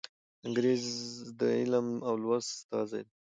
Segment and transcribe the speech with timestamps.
[0.47, 0.85] انګریز
[1.39, 3.11] د علم او لوست استازی دی.